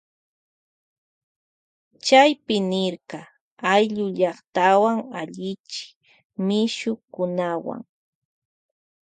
Chaypi 2.05 2.55
nirka 2.69 3.19
ayllullaktawan 3.73 4.97
allichi 5.19 5.85
mishukunawuan. 6.45 7.81